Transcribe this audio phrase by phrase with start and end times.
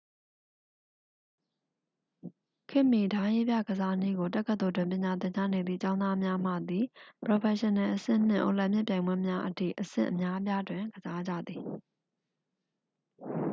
[2.69, 6.85] ခေတ်မှီ ဓားရေးပြကစားနည်းကို တက္ကသိုလ်တွင် ပညာသင်ကြားနေသည့် ကျောင်းသားများမှသည်
[7.23, 11.61] ပရော်ဖက်ရှင်နယ်အဆင့်နှင့် အိုလံပစ်ပြိုင်ပွဲများအထိ အဆင့်အများအပြားတွင် ကစားကြသည်